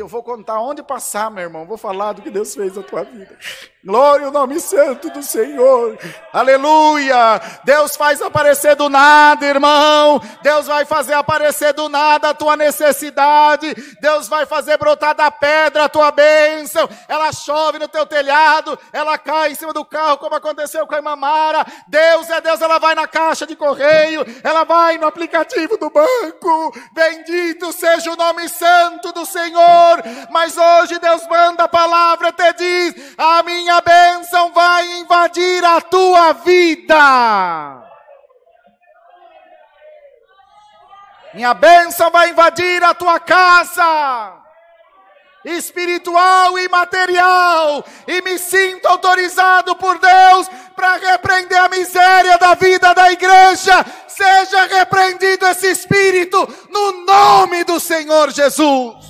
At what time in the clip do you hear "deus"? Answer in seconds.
2.30-2.54, 7.64-7.96, 10.42-10.66, 14.00-14.28, 21.88-22.28, 22.40-22.60, 30.98-31.26, 49.98-50.48